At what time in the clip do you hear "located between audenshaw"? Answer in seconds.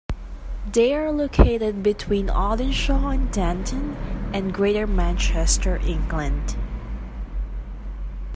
1.11-3.13